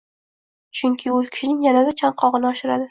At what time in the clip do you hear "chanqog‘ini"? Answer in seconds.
2.03-2.55